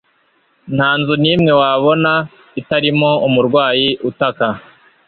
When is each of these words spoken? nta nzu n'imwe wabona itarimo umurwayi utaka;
nta 0.75 0.89
nzu 0.99 1.13
n'imwe 1.21 1.51
wabona 1.61 2.11
itarimo 2.61 3.09
umurwayi 3.27 3.89
utaka; 4.09 4.47